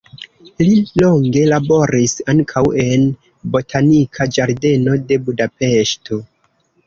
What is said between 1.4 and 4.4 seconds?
laboris ankaŭ en botanika